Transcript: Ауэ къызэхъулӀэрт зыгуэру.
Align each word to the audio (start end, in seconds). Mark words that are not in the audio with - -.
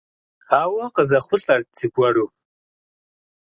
Ауэ 0.59 0.85
къызэхъулӀэрт 0.95 1.69
зыгуэру. 1.79 2.27